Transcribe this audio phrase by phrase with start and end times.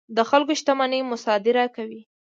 [0.15, 2.01] د خلکو شتمنۍ مصادره کوي.